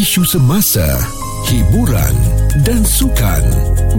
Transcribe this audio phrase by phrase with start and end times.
[0.00, 0.96] isu semasa,
[1.44, 2.16] hiburan
[2.64, 3.44] dan sukan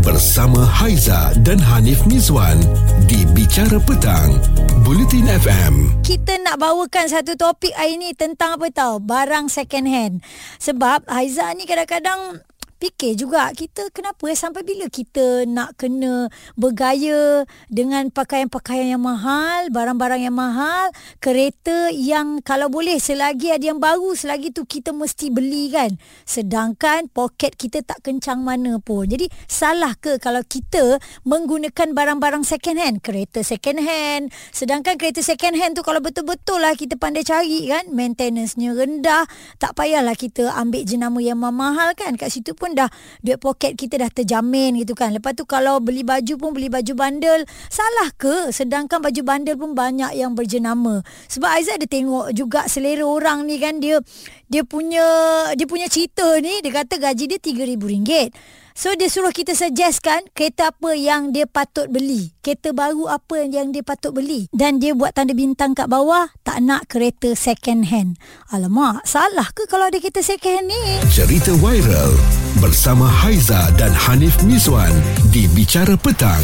[0.01, 2.57] bersama Haiza dan Hanif Mizwan
[3.05, 4.33] di Bicara Petang,
[4.81, 6.01] Bulletin FM.
[6.01, 8.97] Kita nak bawakan satu topik hari ni tentang apa tahu?
[8.97, 10.25] Barang second hand.
[10.57, 12.41] Sebab Haiza ni kadang-kadang
[12.81, 20.25] fikir juga kita kenapa sampai bila kita nak kena bergaya dengan pakaian-pakaian yang mahal, barang-barang
[20.25, 20.89] yang mahal,
[21.21, 25.93] kereta yang kalau boleh selagi ada yang baru selagi tu kita mesti beli kan.
[26.25, 29.05] Sedangkan poket kita tak kencang mana pun.
[29.05, 35.53] Jadi salah ke kalau kita menggunakan barang-barang second hand, kereta second hand, sedangkan kereta second
[35.53, 39.29] hand tu kalau betul-betul lah kita pandai cari kan, maintenance-nya rendah,
[39.61, 42.17] tak payahlah kita ambil jenama yang mahal kan.
[42.17, 42.89] Kat situ pun dah
[43.21, 45.11] duit poket kita dah terjamin gitu kan.
[45.11, 48.49] Lepas tu kalau beli baju pun beli baju bandel, salah ke?
[48.49, 51.03] Sedangkan baju bandel pun banyak yang berjenama.
[51.27, 53.99] Sebab Aizat ada tengok juga selera orang ni kan dia
[54.51, 55.03] dia punya
[55.55, 58.33] dia punya cerita ni dia kata gaji dia RM3000.
[58.73, 62.31] So dia suruh kita suggestkan kereta apa yang dia patut beli.
[62.41, 64.47] Kereta baru apa yang dia patut beli.
[64.51, 68.17] Dan dia buat tanda bintang kat bawah tak nak kereta second hand.
[68.49, 70.83] Alamak, salah ke kalau ada kereta second hand ni?
[71.11, 72.13] Cerita viral
[72.59, 74.91] bersama Haiza dan Hanif Mizwan
[75.29, 76.43] di Bicara Petang.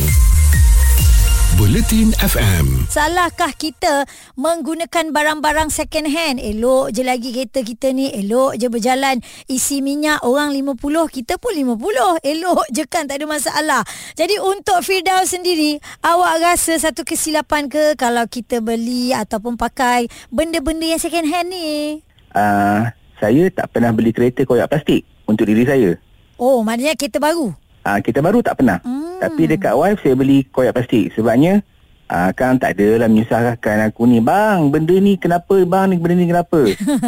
[1.58, 2.86] Bulletin FM.
[2.86, 4.06] Salahkah kita
[4.38, 6.38] menggunakan barang-barang second hand?
[6.38, 8.14] Elok je lagi kereta kita ni.
[8.14, 10.78] Elok je berjalan isi minyak orang 50,
[11.10, 12.22] kita pun 50.
[12.22, 13.82] Elok je kan tak ada masalah.
[14.14, 20.86] Jadi untuk Firdaus sendiri, awak rasa satu kesilapan ke kalau kita beli ataupun pakai benda-benda
[20.86, 22.06] yang second hand ni?
[22.38, 22.86] Uh,
[23.18, 25.98] saya tak pernah beli kereta koyak plastik untuk diri saya.
[26.38, 27.50] Oh, maknanya kereta baru?
[27.88, 28.84] Uh, kereta baru tak pernah.
[28.84, 29.24] Hmm.
[29.24, 31.16] Tapi dekat wife saya beli koyak plastik.
[31.16, 31.64] Sebabnya
[32.12, 34.20] uh, kan tak adalah menyusahkan aku ni.
[34.20, 35.96] Bang, benda ni kenapa bang ni?
[35.96, 36.60] Benda ni kenapa?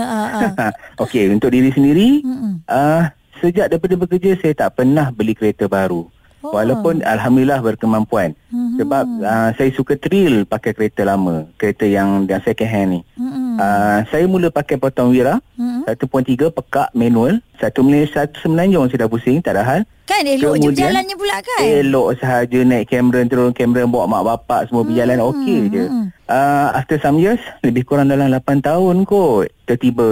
[1.04, 2.24] Okey, untuk diri sendiri,
[2.72, 3.12] uh,
[3.44, 6.08] sejak daripada bekerja saya tak pernah beli kereta baru.
[6.40, 6.56] Oh.
[6.56, 8.32] Walaupun Alhamdulillah berkemampuan.
[8.48, 8.80] Mm-hmm.
[8.80, 11.52] Sebab uh, saya suka thrill pakai kereta lama.
[11.60, 13.02] Kereta yang, yang second hand ni.
[13.20, 13.39] Mm-hmm.
[13.60, 15.44] Uh, saya mula pakai potong wira.
[15.60, 15.84] Mm-hmm.
[15.92, 17.44] 1.3 pekak manual.
[17.60, 19.44] 1 minit 1 semenanjung saya dah pusing.
[19.44, 19.82] Tak ada hal.
[20.10, 21.62] Kan elok Kemudian, je berjalannya pula kan?
[21.62, 24.90] Elok sahaja naik kamera, turun kamera, bawa mak bapak semua hmm.
[24.90, 25.84] berjalan okey je.
[26.26, 29.54] Uh, after some years, lebih kurang dalam 8 tahun kot.
[29.70, 30.08] Tiba-tiba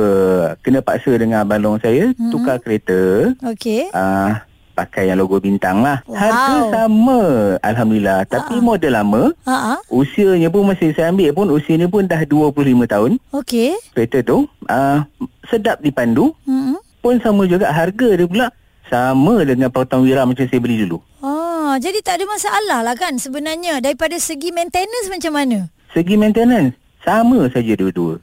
[0.61, 2.29] kena paksa dengan abang long saya, hmm.
[2.29, 3.33] tukar kereta.
[3.41, 3.89] Okey.
[3.89, 4.37] Uh,
[4.77, 6.05] pakai yang logo bintang lah.
[6.05, 6.13] Wow.
[6.21, 7.21] Harga sama.
[7.65, 8.29] Alhamdulillah.
[8.29, 8.67] Tapi uh-huh.
[8.69, 9.23] model lama.
[9.41, 9.77] Uh-huh.
[9.89, 13.11] Usianya pun masih saya ambil pun, usianya pun dah 25 tahun.
[13.33, 13.73] Okey.
[13.97, 15.01] Kereta tu, uh,
[15.49, 16.37] sedap dipandu.
[16.45, 16.77] Uh-huh.
[17.01, 18.47] Pun sama juga harga dia pula
[18.85, 21.01] sama dengan potong wira macam saya beli dulu.
[21.19, 25.67] Ah, jadi tak ada masalah lah kan sebenarnya daripada segi maintenance macam mana?
[25.91, 28.19] Segi maintenance sama saja dua-dua.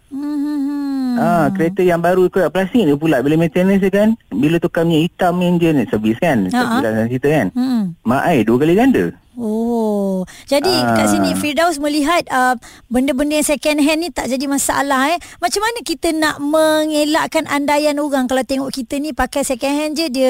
[1.15, 1.23] Hmm.
[1.23, 5.07] Ah, kereta yang baru ikut plastik ni pula bila maintenance dia kan bila tukar minyak
[5.15, 7.47] hitam engine servis kan, servis kita kan.
[7.55, 7.95] Hmm.
[8.03, 9.15] Mak air dua kali ganda.
[9.35, 10.95] Oh, jadi uh.
[10.95, 12.55] kat sini Firdaus melihat uh,
[12.87, 15.19] benda-benda yang second hand ni tak jadi masalah eh.
[15.43, 20.07] Macam mana kita nak mengelakkan andaian orang kalau tengok kita ni pakai second hand je
[20.07, 20.29] dia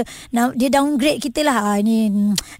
[0.56, 1.76] dia downgrade kita lah.
[1.76, 2.08] Ah, ni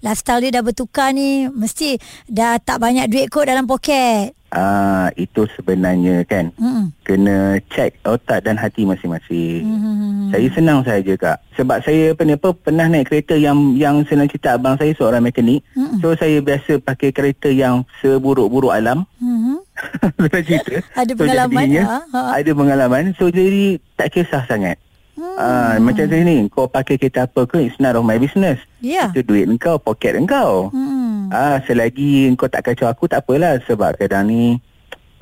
[0.05, 1.97] lifestyle dia dah bertukar ni, mesti
[2.29, 4.37] dah tak banyak duit kot dalam poket.
[4.55, 7.03] Ah, itu sebenarnya kan mm.
[7.03, 9.67] kena check otak dan hati masing-masing.
[9.67, 10.31] Mm.
[10.31, 11.43] Saya senang saja kak.
[11.59, 15.27] Sebab saya apa ni apa pernah naik kereta yang yang senang cerita abang saya seorang
[15.27, 15.59] mekanik.
[15.75, 15.99] Mm.
[15.99, 19.03] So saya biasa pakai kereta yang seburuk-buruk alam.
[19.25, 19.59] Mm.
[20.47, 20.79] cerita.
[20.95, 21.99] ada pengalaman so, ha?
[22.15, 22.21] ha?
[22.39, 23.03] Ada pengalaman.
[23.19, 24.79] So jadi tak kisah sangat.
[25.15, 25.35] Hmm.
[25.39, 29.15] Uh, macam saya ni Kau pakai kereta apa ke It's none of my business yeah.
[29.15, 30.94] Itu duit engkau Poket engkau hmm.
[31.35, 34.57] Uh, Selagi kau tak kacau aku Tak apalah Sebab kadang ni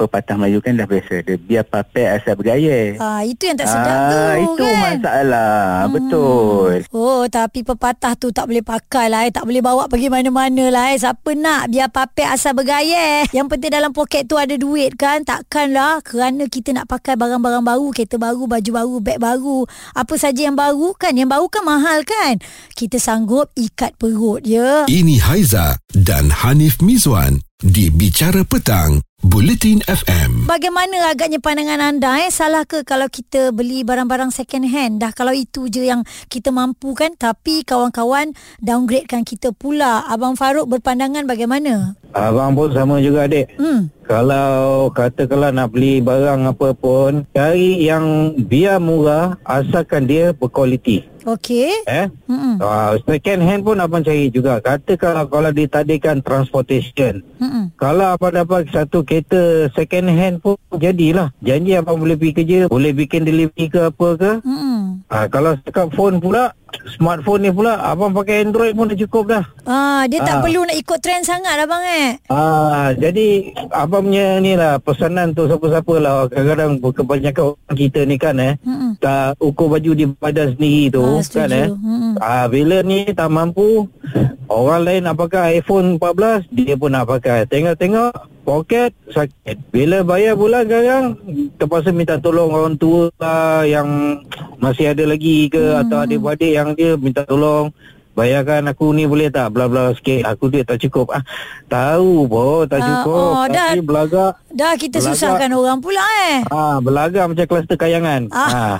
[0.03, 2.99] pepatah Melayu kan dah biasa dia biar papai asal bergaya.
[2.99, 4.95] Ah itu yang tak sedap ah, tu itu kan.
[4.99, 5.63] masalah.
[5.87, 5.91] Hmm.
[5.95, 6.75] Betul.
[6.91, 9.31] Oh tapi pepatah tu tak boleh pakai lah eh.
[9.31, 10.97] tak boleh bawa pergi mana-mana lah eh.
[10.99, 13.23] Siapa nak biar papai asal bergaya.
[13.31, 15.23] Yang penting dalam poket tu ada duit kan.
[15.23, 19.59] Takkanlah kerana kita nak pakai barang-barang baru, kereta baru, baju baru, beg baru,
[19.95, 21.15] apa saja yang baru kan.
[21.15, 22.43] Yang baru kan mahal kan.
[22.75, 24.83] Kita sanggup ikat perut ya.
[24.91, 30.51] Ini Haiza dan Hanif Mizwan di Bicara Petang Bulletin FM.
[30.51, 35.31] Bagaimana agaknya pandangan anda eh salah ke kalau kita beli barang-barang second hand dah kalau
[35.31, 40.03] itu je yang kita mampu kan tapi kawan-kawan downgradekan kita pula.
[40.11, 41.95] Abang Farouk berpandangan bagaimana?
[42.13, 43.49] Abang pun sama juga adik.
[43.57, 43.89] Hmm.
[44.05, 51.07] Kalau katakanlah nak beli barang apa pun cari yang biar murah asalkan dia berkualiti.
[51.23, 51.87] Okey.
[51.87, 52.11] Eh?
[52.27, 52.59] Hmm.
[52.59, 54.59] Uh, second hand pun abang cari juga.
[54.59, 57.23] Katakanlah kalau ditadikan transportation.
[57.39, 57.71] Hmm.
[57.79, 61.31] Kalau apa dapat satu kereta second hand pun jadilah.
[61.39, 64.31] Janji abang boleh pergi kerja, boleh bikin delivery ke apa ke.
[64.43, 65.01] Hmm.
[65.07, 66.51] Ah, kalau cakap phone pula,
[66.89, 69.43] smartphone ni pula, abang pakai Android pun dah cukup dah.
[69.63, 70.41] Ah, dia tak Ah.
[70.41, 72.19] perlu nak ikut trend sangat abang eh.
[72.27, 73.27] Ah, jadi
[73.69, 78.53] abang punya ni lah pesanan tu siapa-siapa lah kadang-kadang kebanyakan orang kita ni kan eh
[78.59, 78.99] Mm-mm.
[78.99, 81.67] tak ukur baju di badan sendiri tu Ah, kan eh.
[81.67, 82.13] Mm-mm.
[82.19, 83.87] Ah bila ni tak mampu
[84.49, 87.47] orang lain nak pakai iPhone 14 dia pun nak pakai.
[87.47, 88.11] Tengok-tengok
[88.43, 89.71] poket sakit.
[89.71, 91.15] Bila bayar bulan sekarang
[91.55, 94.19] terpaksa minta tolong orang tua lah yang
[94.59, 95.81] masih ada lagi ke Hmm.
[95.87, 97.71] atau adik-adik yang dia minta tolong
[98.13, 101.25] Bayarkan aku ni boleh tak Bla bla sikit Aku duit tak cukup ah,
[101.65, 103.73] Tahu boh Tak Ah, cukup oh, dah.
[103.73, 105.17] Tapi belagak Dah kita Belagak.
[105.17, 106.45] susahkan orang pula eh.
[106.47, 108.29] Ah, belagak macam kluster kayangan.
[108.29, 108.45] Ah.
[108.45, 108.77] Ah.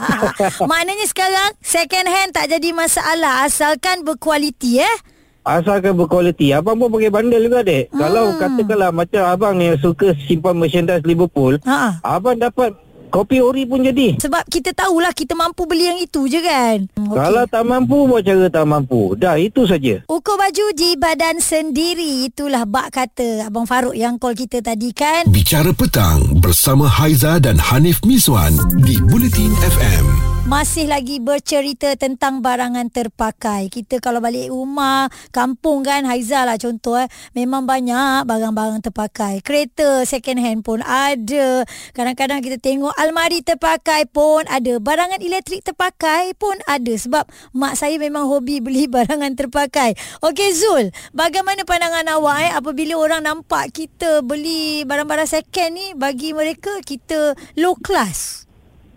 [0.70, 4.96] Maknanya sekarang second hand tak jadi masalah asalkan berkualiti eh.
[5.42, 6.54] Asalkan berkualiti.
[6.54, 7.90] Abang pun pakai bandel juga, dek.
[7.90, 7.98] Hmm.
[7.98, 11.98] Kalau katakanlah macam abang ni suka simpan merchandise Liverpool, Ha.
[12.00, 12.70] abang dapat
[13.12, 14.16] kopi ori pun jadi.
[14.16, 16.88] Sebab kita tahulah kita mampu beli yang itu je kan.
[16.96, 19.12] Hmm, Kalau tak mampu, buat cara tak mampu.
[19.20, 20.00] Dah, itu saja.
[20.08, 25.28] Ukur baju di badan sendiri Itulah bak kata Abang Farouk yang call kita tadi kan
[25.28, 30.31] Bicara Petang bersama Haiza dan Hanif Miswan di Bulletin FM.
[30.42, 33.70] Masih lagi bercerita tentang barangan terpakai.
[33.70, 37.06] Kita kalau balik rumah Kampung kan Haiza lah contoh eh.
[37.30, 39.38] Memang banyak barang-barang terpakai.
[39.46, 41.62] Kereta second hand pun ada.
[41.94, 44.82] Kadang-kadang kita tengok almari terpakai pun ada.
[44.82, 46.90] Barangan elektrik terpakai pun ada.
[46.90, 47.22] Sebab
[47.54, 49.94] mak saya memang hobi beli barangan terpakai.
[50.26, 52.50] Okey Zul Bagaimana pandangan awak eh?
[52.50, 58.42] Apabila orang nampak kita beli barang-barang second ni Bagi mereka kita low class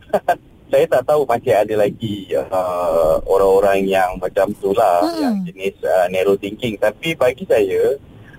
[0.66, 5.22] saya tak tahu masih ada lagi uh, orang-orang yang macam tu lah Mm-mm.
[5.22, 7.96] yang jenis uh, narrow thinking tapi bagi saya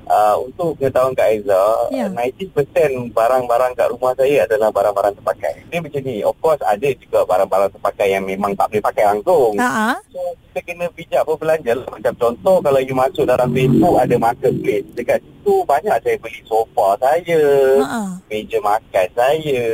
[0.06, 2.10] uh, untuk pengetahuan Kak Aiza yeah.
[2.10, 7.26] 90% barang-barang kat rumah saya adalah barang-barang terpakai dia macam ni of course ada juga
[7.26, 10.20] barang-barang terpakai yang memang tak boleh pakai langsung Ha so
[10.50, 11.88] kita kena bijak berbelanja lah.
[11.92, 16.96] macam contoh kalau you masuk dalam Facebook ada marketplace dekat situ banyak saya beli sofa
[16.98, 17.42] saya
[17.84, 19.64] Ha meja makan saya,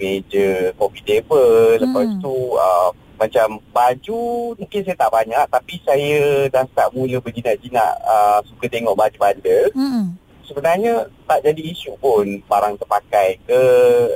[0.00, 1.82] meja coffee table, Hmm.
[1.84, 2.88] lepas tu uh,
[3.18, 8.94] macam baju mungkin saya tak banyak tapi saya dah start mula berjinak-jinak uh, suka tengok
[8.94, 9.68] baju bandar.
[9.74, 10.14] Hmm.
[10.46, 13.60] Sebenarnya tak jadi isu pun barang terpakai ke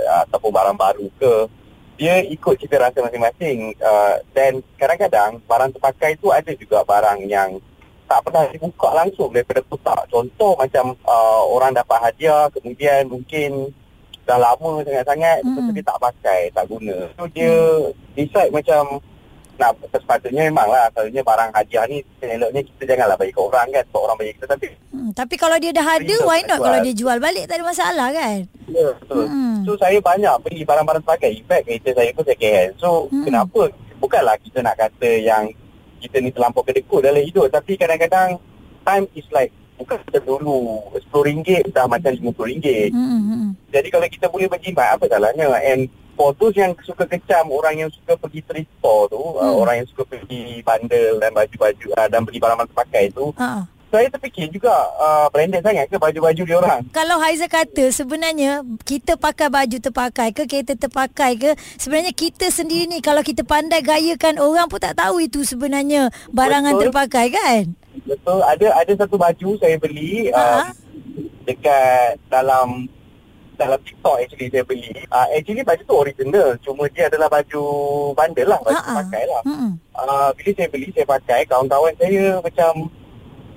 [0.06, 1.34] uh, ataupun barang baru ke.
[2.00, 7.60] Dia ikut cita rasa masing-masing uh, dan kadang-kadang barang terpakai tu ada juga barang yang
[8.08, 10.08] tak pernah dibuka langsung daripada kotak.
[10.08, 13.72] Contoh macam uh, orang dapat hadiah kemudian mungkin
[14.22, 16.96] dah lama sangat-sangat lepas tu dia tak pakai, tak guna.
[17.12, 17.54] So dia
[18.12, 19.02] decide macam
[19.54, 23.84] nak sepatutnya memang lah selalunya barang hadiah ni eloknya kita janganlah bagi ke orang kan
[23.84, 26.64] sebab orang bagi kita tapi Hmm, tapi kalau dia dah ada, why not betul.
[26.64, 28.38] kalau dia jual balik tak ada masalah kan?
[28.66, 29.24] ya betul.
[29.24, 29.56] Hmm.
[29.62, 33.24] So saya banyak beli barang-barang pakai In fact kereta saya pun second hand So Hmm.
[33.24, 33.62] kenapa
[33.98, 35.46] Bukanlah kita nak kata yang
[35.98, 38.42] Kita ni terlampau kedekut dalam hidup Tapi kadang-kadang
[38.82, 40.78] Time is like Bukan kita dulu
[41.12, 43.58] RM10 dah macam RM50 Hmm.
[43.68, 47.90] Jadi kalau kita boleh berjimat Apa salahnya And for those yang suka kecam Orang yang
[47.90, 49.58] suka pergi thrift store tu uh, Hmm.
[49.58, 53.66] Orang yang suka pergi bandel Dan baju-baju uh, Dan beli barang-barang terpakai tu Ha.
[53.92, 59.20] Saya terfikir juga uh, Branded sangat ke baju-baju dia orang Kalau Haiza kata sebenarnya kita
[59.20, 64.40] pakai baju terpakai ke kereta terpakai ke sebenarnya kita sendiri ni kalau kita pandai gayakan
[64.40, 66.84] orang pun tak tahu itu sebenarnya barangan Betul.
[66.88, 67.64] terpakai kan?
[68.06, 68.40] Betul.
[68.40, 70.40] Ada ada satu baju saya beli Ha.
[70.40, 70.64] uh,
[71.44, 72.88] dekat dalam
[73.60, 74.90] dalam TikTok actually saya beli.
[75.12, 76.48] Uh, actually baju tu original.
[76.64, 77.64] Cuma dia adalah baju
[78.16, 78.58] bandel lah.
[78.64, 78.98] Baju Ha-ha.
[79.04, 79.42] pakai lah.
[79.92, 81.40] Uh, bila saya beli, saya pakai.
[81.46, 82.72] Kawan-kawan saya macam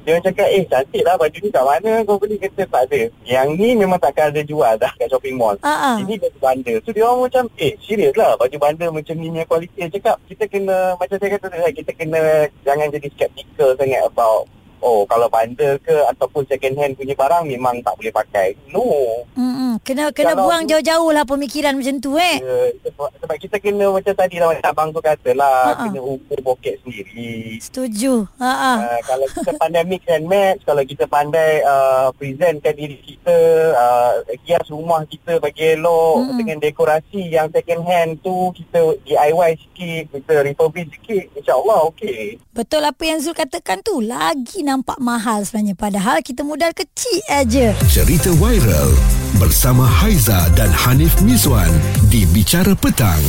[0.06, 2.38] dia macam cakap, eh cantik lah baju ni kat mana kau beli?
[2.38, 3.02] Kata tak ada.
[3.26, 5.58] Yang ni memang takkan ada jual dah kat shopping mall.
[5.66, 5.98] Ah.
[5.98, 6.78] Ini baju bandar.
[6.86, 9.82] So dia orang macam, eh serius lah baju bandar macam ni punya kualiti.
[9.82, 12.22] Saya cakap, kita kena, macam saya kata tadi, kita kena
[12.62, 14.46] jangan jadi skeptical sangat about
[14.86, 18.54] Oh, kalau bandar ke ataupun second hand punya barang memang tak boleh pakai.
[18.70, 18.86] No.
[19.34, 19.82] Hmm.
[19.82, 22.38] Kena kena Kalau buang jauh-jauh lah pemikiran macam tu eh.
[22.40, 25.84] Uh, sebab, sebab kita kena macam tadi lah macam abang tu kata lah, Ha-ha.
[25.90, 27.58] kena ukur poket sendiri.
[27.58, 28.30] Setuju.
[28.38, 28.78] Ha ah.
[28.86, 33.38] Uh, kalau kita pandai mix and match, kalau kita pandai uh, presentkan diri kita,
[33.74, 34.12] uh,
[34.46, 36.38] hias rumah kita bagi elok Mm-mm.
[36.40, 42.38] dengan dekorasi yang second hand tu, kita DIY sikit, kita refurbish sikit, insyaAllah okey.
[42.54, 47.72] Betul apa yang Zul katakan tu lagi nampak mahal sebenarnya padahal kita modal kecil aja.
[47.88, 48.92] Cerita viral
[49.40, 51.72] bersama Haiza dan Hanif Miswan
[52.12, 53.24] di Bicara Petang.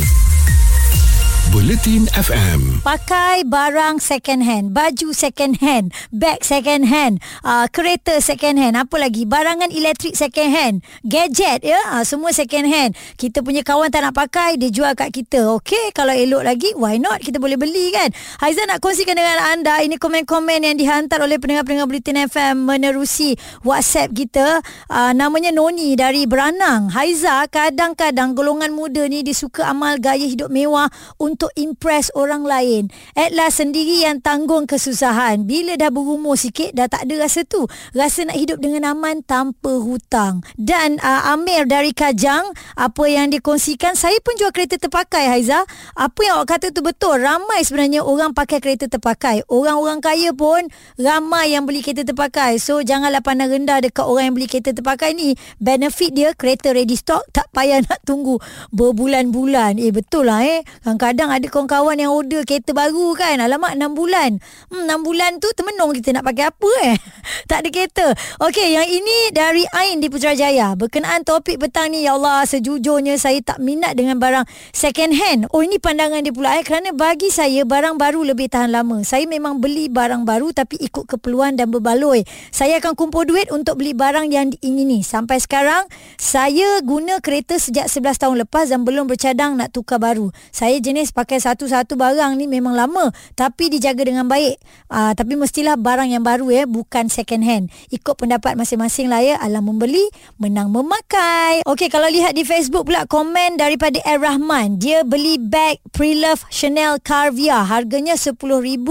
[1.47, 2.83] Buletin FM.
[2.83, 8.99] Pakai barang second hand, baju second hand, bag second hand, uh, kereta second hand, apa
[8.99, 9.23] lagi?
[9.23, 10.75] Barangan elektrik second hand,
[11.07, 12.99] gadget ya, uh, semua second hand.
[13.15, 15.47] Kita punya kawan tak nak pakai, dia jual kat kita.
[15.55, 17.23] Okey, kalau elok lagi, why not?
[17.23, 18.11] Kita boleh beli kan?
[18.43, 24.11] Haizan nak kongsikan dengan anda ini komen-komen yang dihantar oleh pendengar-pendengar Buletin FM menerusi WhatsApp
[24.11, 24.59] kita.
[24.91, 26.91] Uh, namanya Noni dari Beranang.
[26.91, 32.89] Haiza, kadang-kadang golongan muda ni disuka amal gaya hidup mewah untuk impress orang lain.
[33.13, 35.45] Atlas sendiri yang tanggung kesusahan.
[35.45, 37.69] Bila dah berumur sikit, dah tak ada rasa tu.
[37.93, 40.41] Rasa nak hidup dengan aman tanpa hutang.
[40.57, 45.61] Dan uh, Amir dari Kajang, apa yang dikongsikan, saya pun jual kereta terpakai, Haiza.
[45.93, 47.21] Apa yang awak kata tu betul.
[47.21, 49.45] Ramai sebenarnya orang pakai kereta terpakai.
[49.45, 50.65] Orang-orang kaya pun
[50.97, 52.57] ramai yang beli kereta terpakai.
[52.57, 55.37] So, janganlah pandang rendah dekat orang yang beli kereta terpakai ni.
[55.61, 58.39] Benefit dia, kereta ready stock, tak payah nak tunggu
[58.71, 59.77] berbulan-bulan.
[59.77, 60.63] Eh, betul lah eh.
[60.81, 63.43] Kadang-kadang kadang ada kawan-kawan yang order kereta baru kan.
[63.43, 64.39] Alamak 6 bulan.
[64.71, 66.95] Hmm 6 bulan tu termenung kita nak pakai apa eh.
[67.51, 68.07] tak ada kereta.
[68.39, 70.79] Okey yang ini dari Ain di Putrajaya.
[70.79, 75.51] Berkenaan topik petang ni ya Allah sejujurnya saya tak minat dengan barang second hand.
[75.51, 76.63] Oh ini pandangan dia pula eh.
[76.63, 79.03] Kerana bagi saya barang baru lebih tahan lama.
[79.03, 82.23] Saya memang beli barang baru tapi ikut keperluan dan berbaloi.
[82.55, 85.03] Saya akan kumpul duit untuk beli barang yang diingini.
[85.03, 90.31] Sampai sekarang saya guna kereta sejak 11 tahun lepas dan belum bercadang nak tukar baru.
[90.55, 94.61] Saya jenis pakai satu-satu barang ni memang lama tapi dijaga dengan baik.
[94.93, 97.73] Uh, tapi mestilah barang yang baru ya, bukan second hand.
[97.89, 100.05] Ikut pendapat masing-masing lah ya, alam membeli,
[100.37, 101.65] menang memakai.
[101.65, 104.77] Okey, kalau lihat di Facebook pula komen daripada Air Rahman.
[104.77, 107.65] Dia beli bag pre-love Chanel Carvia.
[107.65, 108.87] Harganya RM10,000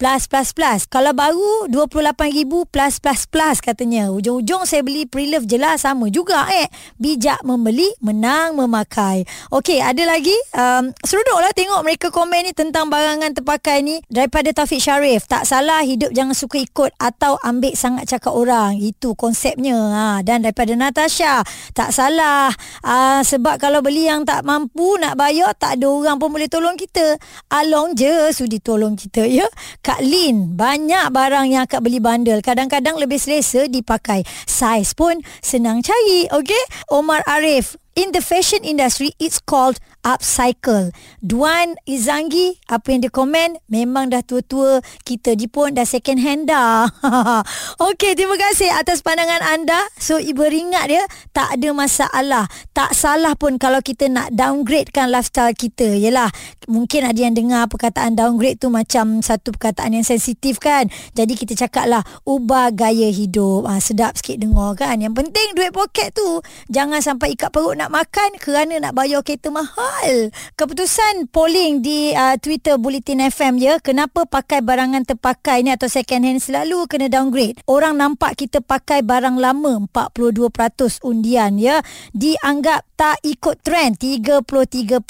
[0.00, 0.80] plus plus plus.
[0.88, 4.08] Kalau baru RM28,000 plus plus plus katanya.
[4.14, 6.70] Ujung-ujung saya beli pre-love jelas sama juga eh.
[6.96, 9.26] Bijak membeli, menang memakai.
[9.52, 10.34] Okey, ada lagi.
[10.54, 15.26] Um, seruduk lah tengok mereka komen ni tentang barangan terpakai ni daripada Taufik Sharif.
[15.26, 18.78] Tak salah hidup jangan suka ikut atau ambil sangat cakap orang.
[18.78, 19.74] Itu konsepnya.
[19.74, 20.06] Ha.
[20.22, 21.42] Dan daripada Natasha.
[21.74, 22.54] Tak salah.
[22.86, 26.78] Ha, sebab kalau beli yang tak mampu nak bayar tak ada orang pun boleh tolong
[26.78, 27.18] kita.
[27.50, 29.50] Along je sudi tolong kita ya.
[29.82, 32.46] Kak Lin banyak barang yang akak beli bandel.
[32.46, 34.22] Kadang-kadang lebih selesa dipakai.
[34.46, 36.30] Saiz pun senang cari.
[36.30, 36.62] Okay?
[36.94, 37.74] Omar Arif.
[37.96, 40.92] In the fashion industry, it's called upcycle.
[41.24, 46.44] Duan Izangi, apa yang dia komen, memang dah tua-tua, kita ni pun dah second hand
[46.52, 46.92] dah.
[47.88, 49.80] Okey, terima kasih atas pandangan anda.
[49.96, 52.44] So, ibu ringat dia, tak ada masalah.
[52.76, 55.96] Tak salah pun kalau kita nak downgradekan lifestyle kita.
[55.96, 56.28] Yelah,
[56.68, 60.92] mungkin ada yang dengar perkataan downgrade tu macam satu perkataan yang sensitif kan.
[61.16, 63.64] Jadi, kita cakap lah, ubah gaya hidup.
[63.64, 65.00] Ha, sedap sikit dengar kan.
[65.00, 69.50] Yang penting duit poket tu, jangan sampai ikat perut nak makan kerana nak bayar kereta
[69.50, 69.66] mahal
[70.06, 75.90] hal keputusan polling di uh, Twitter Bulletin FM ya kenapa pakai barangan terpakai ni atau
[75.90, 81.82] second hand selalu kena downgrade orang nampak kita pakai barang lama 42% undian ya
[82.14, 85.04] dianggap tak ikut trend 33%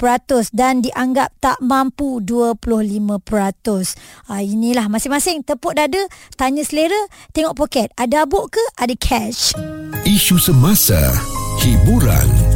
[0.50, 3.06] dan dianggap tak mampu 25%.
[4.26, 6.02] Ha, inilah masing-masing tepuk dada,
[6.34, 6.98] tanya selera,
[7.30, 7.94] tengok poket.
[7.94, 8.64] Ada abuk ke?
[8.74, 9.54] Ada cash.
[10.02, 10.98] Isu semasa,
[11.62, 12.55] hiburan